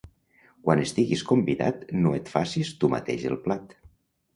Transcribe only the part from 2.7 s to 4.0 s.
tu mateix el plat.